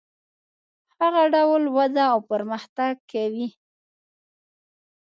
[1.01, 3.47] هغه ډول وده او پرمختګ کوي.